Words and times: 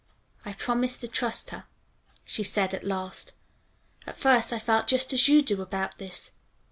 "I 0.43 0.53
promised 0.53 1.01
to 1.01 1.07
trust 1.07 1.51
her," 1.51 1.65
she 2.25 2.43
said 2.43 2.73
at 2.73 2.83
last. 2.83 3.33
"At 4.07 4.17
first 4.17 4.51
I 4.51 4.57
felt 4.57 4.87
just 4.87 5.13
as 5.13 5.27
you 5.27 5.43
do 5.43 5.61
about 5.61 5.99
this. 5.99 6.31